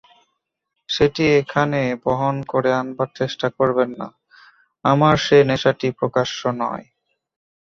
সেটি 0.89 1.23
এখানে 1.39 1.81
বহন 2.05 2.35
করে 2.51 2.69
আনবার 2.73 3.09
চেষ্টা 3.19 3.47
করবেন 3.57 3.89
না, 3.99 4.07
আমার 4.85 5.15
সে 5.25 5.37
নেশাটি 5.49 5.87
প্রকাশ্য 5.99 6.39
নয়! 6.61 6.85